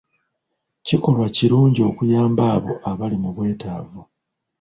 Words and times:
Kikolwa 0.85 1.27
kirungi 1.35 1.81
okuyamba 1.89 2.43
abo 2.55 2.73
abali 2.91 3.17
mu 3.23 3.29
bwetaavu. 3.35 4.01